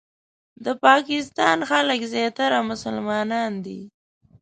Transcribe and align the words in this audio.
د 0.65 0.67
پاکستان 0.85 1.57
خلک 1.69 1.99
زیاتره 2.13 2.59
مسلمانان 2.71 3.51
دي. 3.65 3.81